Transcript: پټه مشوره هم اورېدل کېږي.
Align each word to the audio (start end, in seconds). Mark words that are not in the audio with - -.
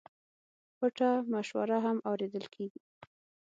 پټه 0.77 1.09
مشوره 1.31 1.77
هم 1.85 1.97
اورېدل 2.09 2.45
کېږي. 2.53 2.81